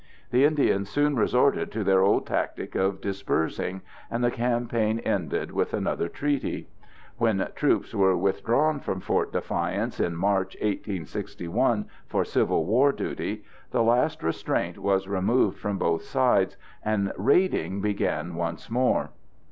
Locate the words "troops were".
7.53-8.17